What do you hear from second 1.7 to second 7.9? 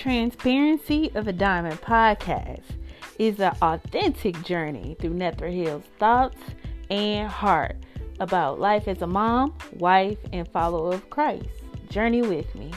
podcast is an authentic journey through Nethra Hill's thoughts and heart